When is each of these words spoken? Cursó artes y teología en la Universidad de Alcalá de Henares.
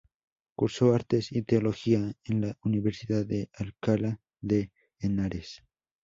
Cursó 0.55 0.95
artes 0.95 1.31
y 1.31 1.43
teología 1.43 2.11
en 2.23 2.41
la 2.41 2.57
Universidad 2.63 3.23
de 3.23 3.51
Alcalá 3.53 4.19
de 4.41 4.71
Henares. 4.97 5.61